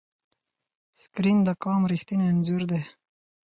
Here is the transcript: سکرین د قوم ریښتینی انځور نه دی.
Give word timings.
سکرین 1.01 1.37
د 1.47 1.49
قوم 1.63 1.81
ریښتینی 1.91 2.25
انځور 2.31 2.61
نه 2.67 2.67
دی. 2.71 2.81